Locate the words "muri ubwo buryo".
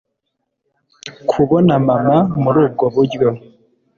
2.41-3.29